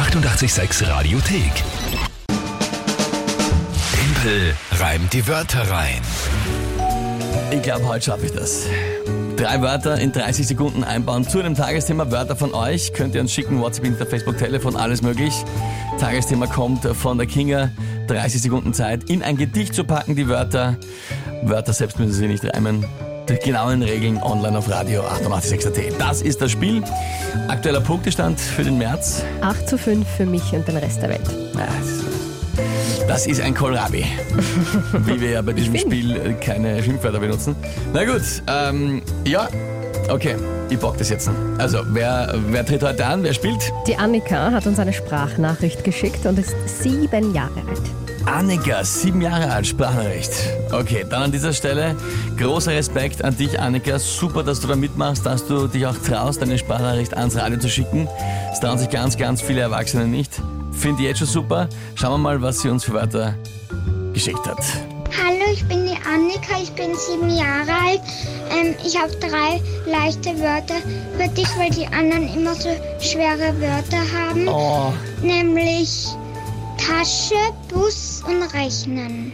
886 0.00 0.88
Radiothek. 0.88 1.52
Tempel 3.92 4.54
reimt 4.78 5.12
die 5.12 5.28
Wörter 5.28 5.70
rein. 5.70 6.00
Ich 7.50 7.60
glaube, 7.60 7.86
heute 7.86 8.06
schaffe 8.06 8.24
ich 8.24 8.32
das. 8.32 8.64
Drei 9.36 9.60
Wörter 9.60 9.98
in 9.98 10.10
30 10.10 10.46
Sekunden 10.46 10.84
einbauen 10.84 11.28
zu 11.28 11.38
einem 11.38 11.54
Tagesthema. 11.54 12.10
Wörter 12.10 12.34
von 12.34 12.54
euch 12.54 12.94
könnt 12.94 13.14
ihr 13.14 13.20
uns 13.20 13.30
schicken. 13.30 13.60
WhatsApp, 13.60 13.84
Insta, 13.84 14.06
Facebook, 14.06 14.38
Telefon, 14.38 14.74
alles 14.74 15.02
möglich. 15.02 15.34
Tagesthema 15.98 16.46
kommt 16.46 16.82
von 16.96 17.18
der 17.18 17.26
Kinga. 17.26 17.70
30 18.06 18.40
Sekunden 18.40 18.72
Zeit, 18.72 19.10
in 19.10 19.22
ein 19.22 19.36
Gedicht 19.36 19.74
zu 19.74 19.84
packen, 19.84 20.16
die 20.16 20.28
Wörter. 20.28 20.78
Wörter 21.42 21.74
selbst 21.74 21.98
müssen 21.98 22.14
sie 22.14 22.26
nicht 22.26 22.42
reimen. 22.44 22.86
Die 23.30 23.38
genauen 23.38 23.80
Regeln 23.80 24.20
online 24.20 24.58
auf 24.58 24.68
Radio 24.68 25.02
886.at. 25.02 26.00
Das 26.00 26.20
ist 26.20 26.40
das 26.42 26.50
Spiel. 26.50 26.82
Aktueller 27.46 27.80
Punktestand 27.80 28.40
für 28.40 28.64
den 28.64 28.76
März. 28.76 29.22
8 29.40 29.68
zu 29.68 29.78
5 29.78 30.04
für 30.16 30.26
mich 30.26 30.52
und 30.52 30.66
den 30.66 30.76
Rest 30.76 31.00
der 31.00 31.10
Welt. 31.10 31.20
Das 33.06 33.28
ist 33.28 33.40
ein 33.40 33.54
Kohlrabi. 33.54 34.04
Wie 35.04 35.20
wir 35.20 35.30
ja 35.30 35.42
bei 35.42 35.52
diesem. 35.52 35.76
Spiel 35.76 36.16
äh, 36.16 36.32
keine 36.44 36.82
Schimpfwörter 36.82 37.20
benutzen. 37.20 37.54
Na 37.92 38.04
gut, 38.04 38.22
ähm, 38.48 39.00
ja, 39.24 39.48
okay, 40.08 40.34
ich 40.68 40.78
bock 40.80 40.98
das 40.98 41.10
jetzt. 41.10 41.30
Also, 41.58 41.82
wer, 41.90 42.34
wer 42.48 42.66
tritt 42.66 42.82
heute 42.82 43.06
an? 43.06 43.22
Wer 43.22 43.32
spielt? 43.32 43.72
Die 43.86 43.96
Annika 43.96 44.50
hat 44.50 44.66
uns 44.66 44.80
eine 44.80 44.92
Sprachnachricht 44.92 45.84
geschickt 45.84 46.26
und 46.26 46.36
ist 46.36 46.54
sieben 46.66 47.32
Jahre 47.32 47.60
alt. 47.68 48.09
Annika, 48.26 48.84
sieben 48.84 49.20
Jahre 49.20 49.50
alt, 49.50 49.66
Sprachnachricht. 49.66 50.30
Okay, 50.72 51.04
dann 51.08 51.24
an 51.24 51.32
dieser 51.32 51.52
Stelle 51.52 51.96
großer 52.36 52.72
Respekt 52.72 53.24
an 53.24 53.36
dich, 53.36 53.58
Annika. 53.58 53.98
Super, 53.98 54.42
dass 54.42 54.60
du 54.60 54.68
da 54.68 54.76
mitmachst, 54.76 55.24
dass 55.24 55.46
du 55.46 55.66
dich 55.66 55.86
auch 55.86 55.96
traust, 55.96 56.42
deine 56.42 56.58
Sprachnachricht 56.58 57.16
ans 57.16 57.36
Radio 57.36 57.58
zu 57.58 57.68
schicken. 57.68 58.08
Das 58.50 58.60
trauen 58.60 58.78
sich 58.78 58.90
ganz, 58.90 59.16
ganz 59.16 59.40
viele 59.40 59.60
Erwachsene 59.60 60.06
nicht. 60.06 60.40
Finde 60.72 61.02
ich 61.02 61.08
jetzt 61.08 61.18
schon 61.18 61.28
super. 61.28 61.68
Schauen 61.94 62.12
wir 62.12 62.18
mal, 62.18 62.42
was 62.42 62.60
sie 62.60 62.68
uns 62.68 62.84
für 62.84 62.92
Wörter 62.92 63.34
geschickt 64.12 64.46
hat. 64.46 64.62
Hallo, 65.16 65.52
ich 65.52 65.64
bin 65.66 65.86
die 65.86 65.96
Annika, 66.06 66.60
ich 66.62 66.70
bin 66.72 66.94
sieben 66.94 67.30
Jahre 67.30 67.72
alt. 67.72 68.00
Ähm, 68.50 68.74
ich 68.84 68.96
habe 68.98 69.12
drei 69.16 69.60
leichte 69.90 70.30
Wörter 70.38 70.76
für 71.18 71.28
dich, 71.28 71.48
weil 71.56 71.70
die 71.70 71.86
anderen 71.86 72.32
immer 72.34 72.54
so 72.54 72.68
schwere 73.00 73.54
Wörter 73.60 74.02
haben. 74.12 74.48
Oh, 74.48 74.92
Nämlich 75.22 76.06
Tasche, 76.80 77.34
Bus 77.68 78.22
und 78.26 78.42
Rechnen. 78.54 79.32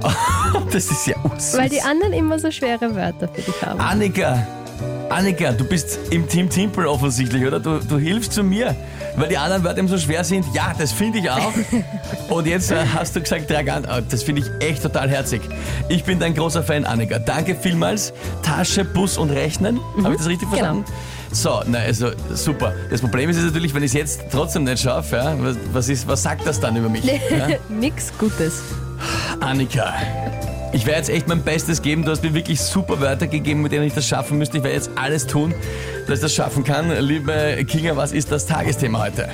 das 0.72 0.90
ist 0.90 1.06
ja 1.08 1.16
unsüß. 1.24 1.58
Weil 1.58 1.68
die 1.68 1.80
anderen 1.82 2.12
immer 2.12 2.38
so 2.38 2.50
schwere 2.52 2.94
Wörter 2.94 3.28
für 3.28 3.42
dich 3.42 3.62
haben. 3.62 3.80
Annika, 3.80 4.46
Annika, 5.10 5.50
du 5.52 5.64
bist 5.64 5.98
im 6.10 6.28
Team 6.28 6.48
Timpel 6.48 6.86
offensichtlich, 6.86 7.44
oder? 7.44 7.58
Du, 7.58 7.80
du 7.80 7.98
hilfst 7.98 8.32
zu 8.32 8.44
mir, 8.44 8.76
weil 9.16 9.28
die 9.28 9.38
anderen 9.38 9.64
Wörter 9.64 9.78
eben 9.78 9.88
so 9.88 9.98
schwer 9.98 10.22
sind. 10.22 10.46
Ja, 10.54 10.72
das 10.78 10.92
finde 10.92 11.18
ich 11.18 11.30
auch. 11.30 11.52
Und 12.28 12.46
jetzt 12.46 12.70
äh, 12.70 12.76
hast 12.94 13.16
du 13.16 13.20
gesagt, 13.20 13.48
trag 13.48 13.68
an. 13.68 13.84
Oh, 13.90 14.00
Das 14.08 14.22
finde 14.22 14.42
ich 14.42 14.66
echt 14.66 14.82
total 14.82 15.10
herzig. 15.10 15.42
Ich 15.88 16.04
bin 16.04 16.20
dein 16.20 16.34
großer 16.34 16.62
Fan, 16.62 16.84
Annika. 16.84 17.18
Danke 17.18 17.56
vielmals. 17.56 18.12
Tasche, 18.42 18.84
Bus 18.84 19.18
und 19.18 19.30
Rechnen. 19.30 19.80
Habe 20.04 20.12
ich 20.12 20.18
das 20.18 20.28
richtig 20.28 20.48
genau. 20.50 20.84
So, 21.30 21.62
na 21.66 21.78
also 21.78 22.10
super. 22.34 22.74
Das 22.90 23.00
Problem 23.00 23.28
ist 23.30 23.40
natürlich, 23.40 23.74
wenn 23.74 23.82
ich 23.82 23.90
es 23.90 23.94
jetzt 23.94 24.20
trotzdem 24.32 24.64
nicht 24.64 24.82
schaffe, 24.82 25.16
ja, 25.16 25.36
was, 25.38 25.56
was, 25.72 25.88
ist, 25.88 26.08
was 26.08 26.22
sagt 26.22 26.46
das 26.46 26.58
dann 26.58 26.76
über 26.76 26.88
mich? 26.88 27.04
Ja? 27.04 27.48
Nix 27.68 28.12
Gutes. 28.18 28.62
Annika, 29.40 29.94
ich 30.72 30.86
werde 30.86 30.98
jetzt 30.98 31.10
echt 31.10 31.28
mein 31.28 31.42
Bestes 31.42 31.82
geben. 31.82 32.04
Du 32.04 32.10
hast 32.10 32.22
mir 32.22 32.34
wirklich 32.34 32.60
super 32.60 33.00
Wörter 33.00 33.26
gegeben, 33.26 33.62
mit 33.62 33.72
denen 33.72 33.84
ich 33.84 33.94
das 33.94 34.06
schaffen 34.06 34.38
müsste. 34.38 34.58
Ich 34.58 34.64
werde 34.64 34.76
jetzt 34.76 34.90
alles 34.96 35.26
tun, 35.26 35.54
dass 36.06 36.18
ich 36.18 36.22
das 36.22 36.34
schaffen 36.34 36.64
kann. 36.64 36.90
Liebe 37.00 37.64
Kinga, 37.66 37.96
was 37.96 38.12
ist 38.12 38.32
das 38.32 38.46
Tagesthema 38.46 39.04
heute? 39.04 39.28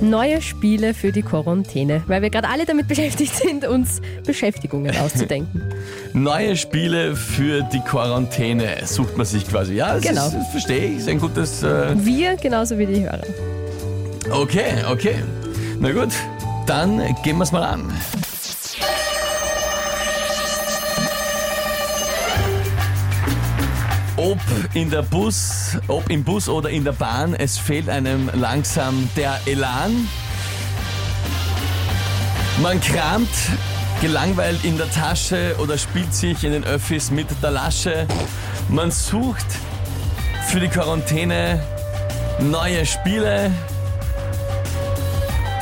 Neue 0.00 0.40
Spiele 0.40 0.94
für 0.94 1.10
die 1.10 1.22
Quarantäne, 1.22 2.02
weil 2.06 2.22
wir 2.22 2.30
gerade 2.30 2.48
alle 2.48 2.64
damit 2.64 2.86
beschäftigt 2.88 3.34
sind, 3.34 3.66
uns 3.66 4.00
Beschäftigungen 4.24 4.96
auszudenken. 4.96 5.62
Neue 6.12 6.56
Spiele 6.56 7.16
für 7.16 7.62
die 7.62 7.80
Quarantäne 7.80 8.76
sucht 8.84 9.16
man 9.16 9.26
sich 9.26 9.46
quasi. 9.48 9.74
Ja, 9.74 9.94
das, 9.94 10.02
Genau. 10.04 10.26
ist, 10.28 10.34
das 10.34 10.48
verstehe 10.50 10.90
ich. 10.90 10.98
Ist 10.98 11.08
ein 11.08 11.18
gutes. 11.18 11.62
Äh, 11.62 11.94
Wir 12.04 12.36
genauso 12.36 12.78
wie 12.78 12.86
die 12.86 13.02
Hörer. 13.02 13.22
okay, 14.30 14.84
okay. 14.90 15.16
Na 15.80 15.90
gut, 15.92 16.10
dann 16.66 16.98
gehen 17.24 17.36
wir 17.38 17.44
es 17.44 17.52
mal 17.52 17.64
an. 17.64 17.92
Ob 24.28 24.38
in 24.74 24.90
der 24.90 25.00
Bus, 25.00 25.78
ob 25.86 26.10
im 26.10 26.22
Bus 26.22 26.50
oder 26.50 26.68
in 26.68 26.84
der 26.84 26.92
Bahn, 26.92 27.32
es 27.32 27.56
fehlt 27.56 27.88
einem 27.88 28.28
langsam 28.34 29.08
der 29.16 29.40
Elan. 29.46 30.06
Man 32.60 32.78
kramt 32.78 33.30
gelangweilt 34.02 34.62
in 34.64 34.76
der 34.76 34.90
Tasche 34.90 35.56
oder 35.58 35.78
spielt 35.78 36.12
sich 36.12 36.44
in 36.44 36.52
den 36.52 36.64
Öffis 36.64 37.10
mit 37.10 37.28
der 37.42 37.52
Lasche. 37.52 38.06
Man 38.68 38.90
sucht 38.90 39.46
für 40.48 40.60
die 40.60 40.68
Quarantäne 40.68 41.64
neue 42.38 42.84
Spiele. 42.84 43.50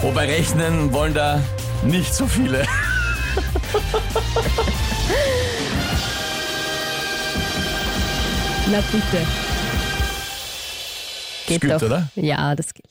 Wobei 0.01 0.25
rechnen 0.25 0.93
wollen 0.93 1.15
da 1.15 1.41
nicht 1.85 2.13
so 2.13 2.27
viele. 2.27 2.67
Na 8.71 8.79
bitte. 8.93 9.25
Geht 11.47 11.61
gilt, 11.61 11.73
doch. 11.75 11.83
oder? 11.83 12.09
Ja, 12.17 12.55
das 12.55 12.75
gilt. 12.75 12.87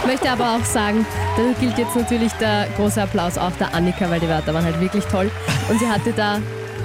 Ich 0.00 0.06
möchte 0.06 0.30
aber 0.30 0.56
auch 0.56 0.64
sagen, 0.64 1.06
da 1.36 1.42
gilt 1.60 1.78
jetzt 1.78 1.94
natürlich 1.94 2.32
der 2.34 2.66
große 2.76 3.02
Applaus 3.02 3.36
auch 3.38 3.52
der 3.60 3.72
Annika, 3.74 4.08
weil 4.10 4.18
die 4.20 4.28
Wörter 4.28 4.54
waren 4.54 4.64
halt 4.64 4.80
wirklich 4.80 5.04
toll. 5.04 5.30
Und 5.68 5.78
sie 5.78 5.86
hatte 5.86 6.12
da 6.12 6.38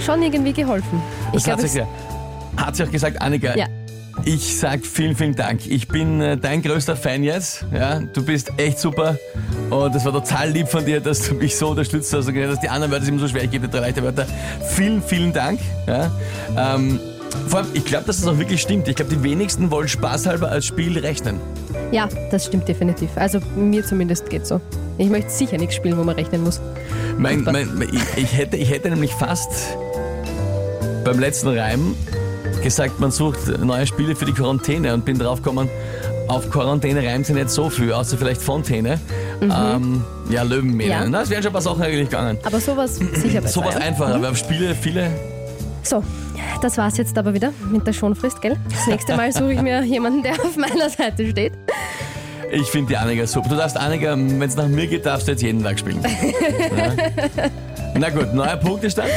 schon 0.05 0.21
irgendwie 0.21 0.53
geholfen. 0.53 1.01
Ich 1.33 1.43
Das 1.43 1.73
ja- 1.73 1.87
hat 2.57 2.75
sie 2.75 2.83
auch 2.83 2.91
gesagt, 2.91 3.21
Annika. 3.21 3.55
Ja. 3.57 3.65
Ich 4.23 4.57
sag 4.57 4.85
vielen, 4.85 5.15
vielen 5.15 5.35
Dank. 5.35 5.67
Ich 5.67 5.87
bin 5.87 6.21
äh, 6.21 6.37
dein 6.37 6.61
größter 6.61 6.95
Fan 6.95 7.23
jetzt. 7.23 7.65
Ja, 7.73 7.99
du 7.99 8.23
bist 8.23 8.51
echt 8.57 8.79
super. 8.79 9.17
Und 9.69 9.93
das 9.93 10.05
war 10.05 10.13
total 10.13 10.49
lieb 10.49 10.67
von 10.67 10.85
dir, 10.85 10.99
dass 10.99 11.27
du 11.27 11.35
mich 11.35 11.55
so 11.55 11.69
unterstützt 11.69 12.13
hast 12.13 12.27
und 12.27 12.33
gesagt 12.33 12.53
hast, 12.53 12.63
die 12.63 12.69
anderen 12.69 12.91
Wörter 12.91 13.05
sind 13.05 13.15
immer 13.15 13.27
so 13.27 13.27
schwer. 13.27 13.43
Ich 13.43 13.51
gebe 13.51 13.67
dir 13.67 13.71
drei 13.71 13.87
leichte 13.87 14.01
Wörter. 14.03 14.25
Vielen, 14.69 15.03
vielen 15.03 15.33
Dank. 15.33 15.59
Ja, 15.85 16.11
ähm, 16.57 16.99
vor 17.47 17.59
allem, 17.59 17.67
ich 17.73 17.85
glaube, 17.85 18.05
dass 18.05 18.21
das 18.21 18.27
auch 18.27 18.39
wirklich 18.39 18.61
stimmt. 18.61 18.87
Ich 18.87 18.95
glaube, 18.95 19.13
die 19.13 19.21
wenigsten 19.21 19.69
wollen 19.69 19.87
spaßhalber 19.87 20.49
als 20.49 20.65
Spiel 20.65 20.97
rechnen. 20.97 21.39
ja, 21.91 22.07
das 22.31 22.45
stimmt 22.45 22.67
definitiv. 22.67 23.09
Also 23.15 23.39
mir 23.55 23.85
zumindest 23.85 24.29
geht 24.29 24.47
so. 24.47 24.61
Ich 24.97 25.09
möchte 25.09 25.29
sicher 25.29 25.57
nichts 25.57 25.75
spielen, 25.75 25.97
wo 25.97 26.03
man 26.03 26.15
rechnen 26.15 26.43
muss. 26.43 26.61
Mein, 27.17 27.43
mein, 27.43 27.69
ich, 27.91 28.23
ich, 28.23 28.37
hätte, 28.37 28.55
ich 28.57 28.71
hätte 28.71 28.89
nämlich 28.89 29.13
fast 29.13 29.77
beim 31.03 31.19
letzten 31.19 31.49
Reim 31.49 31.95
gesagt, 32.61 32.99
man 32.99 33.11
sucht 33.11 33.59
neue 33.59 33.85
Spiele 33.87 34.15
für 34.15 34.25
die 34.25 34.33
Quarantäne 34.33 34.93
und 34.93 35.05
bin 35.05 35.17
draufgekommen, 35.17 35.69
auf 36.27 36.49
Quarantäne 36.49 37.05
reimt 37.05 37.25
sie 37.25 37.33
nicht 37.33 37.49
so 37.49 37.69
viel, 37.69 37.93
außer 37.93 38.17
vielleicht 38.17 38.41
Fontäne. 38.41 38.99
Ähm, 39.41 40.03
ja, 40.29 40.43
Löwenmähne. 40.43 40.89
Ja. 40.89 41.07
Na, 41.07 41.21
es 41.21 41.29
wären 41.29 41.43
schon 41.43 41.51
ein 41.51 41.53
paar 41.53 41.61
Sachen 41.61 41.83
eigentlich 41.83 42.09
gegangen. 42.09 42.37
Aber 42.43 42.59
sowas 42.59 42.95
sicher 42.95 43.41
besser. 43.41 43.53
Sowas 43.53 43.75
ja? 43.75 43.81
einfacher, 43.81 44.15
aber 44.15 44.31
auf 44.31 44.37
Spiele 44.37 44.73
viele. 44.73 45.11
So, 45.83 46.03
das 46.61 46.77
war's 46.77 46.97
jetzt 46.97 47.17
aber 47.17 47.33
wieder 47.33 47.53
mit 47.71 47.85
der 47.85 47.93
Schonfrist, 47.93 48.41
gell? 48.41 48.57
Das 48.69 48.87
nächste 48.87 49.15
Mal 49.15 49.31
suche 49.31 49.53
ich 49.53 49.61
mir 49.61 49.83
jemanden, 49.83 50.23
der 50.23 50.33
auf 50.33 50.57
meiner 50.57 50.89
Seite 50.89 51.29
steht. 51.29 51.53
Ich 52.51 52.67
finde 52.67 52.89
die 52.89 52.97
Annika 52.97 53.27
super. 53.27 53.49
Du 53.49 53.55
darfst 53.55 53.77
Annika, 53.77 54.15
wenn 54.17 54.41
es 54.41 54.55
nach 54.55 54.67
mir 54.67 54.87
geht, 54.87 55.05
darfst 55.05 55.27
du 55.27 55.31
jetzt 55.31 55.41
jeden 55.41 55.63
Tag 55.63 55.77
spielen. 55.77 56.01
ja. 56.77 57.49
Na 57.97 58.09
gut, 58.09 58.33
neuer 58.33 58.57
Punktestand. 58.57 59.09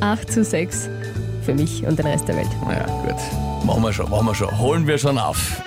8 0.00 0.32
zu 0.32 0.44
6 0.44 0.88
für 1.48 1.54
mich 1.54 1.82
und 1.86 1.98
den 1.98 2.06
Rest 2.06 2.28
der 2.28 2.36
Welt. 2.36 2.50
Ja, 2.68 2.84
gut. 2.84 3.16
Machen 3.64 3.82
wir 3.82 3.92
schon, 3.92 4.10
machen 4.10 4.26
wir 4.26 4.34
schon. 4.34 4.58
Holen 4.58 4.86
wir 4.86 4.98
schon 4.98 5.18
auf. 5.18 5.62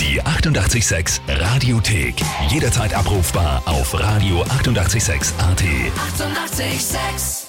Die 0.00 0.20
886 0.20 1.22
Radiothek. 1.28 2.16
Jederzeit 2.48 2.92
abrufbar 2.92 3.62
auf 3.66 3.94
radio886.at. 3.94 4.58
886! 4.58 5.32
886 5.38 7.45